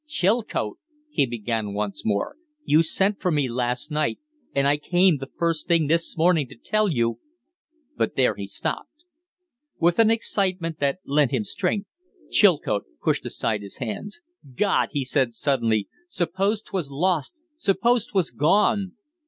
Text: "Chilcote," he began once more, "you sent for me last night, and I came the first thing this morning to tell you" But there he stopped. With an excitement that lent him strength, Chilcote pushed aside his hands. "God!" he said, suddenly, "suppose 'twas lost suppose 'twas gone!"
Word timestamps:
"Chilcote," 0.07 0.79
he 1.11 1.27
began 1.27 1.75
once 1.75 2.03
more, 2.03 2.35
"you 2.63 2.81
sent 2.81 3.21
for 3.21 3.29
me 3.31 3.47
last 3.47 3.91
night, 3.91 4.17
and 4.55 4.65
I 4.67 4.77
came 4.77 5.17
the 5.17 5.29
first 5.37 5.67
thing 5.67 5.85
this 5.85 6.17
morning 6.17 6.47
to 6.47 6.55
tell 6.57 6.89
you" 6.89 7.19
But 7.99 8.15
there 8.15 8.33
he 8.33 8.47
stopped. 8.47 9.03
With 9.77 9.99
an 9.99 10.09
excitement 10.09 10.79
that 10.79 11.01
lent 11.05 11.29
him 11.29 11.43
strength, 11.43 11.87
Chilcote 12.31 12.85
pushed 12.99 13.27
aside 13.27 13.61
his 13.61 13.77
hands. 13.77 14.21
"God!" 14.55 14.89
he 14.91 15.03
said, 15.05 15.35
suddenly, 15.35 15.87
"suppose 16.07 16.63
'twas 16.63 16.89
lost 16.89 17.43
suppose 17.55 18.07
'twas 18.07 18.31
gone!" 18.31 18.93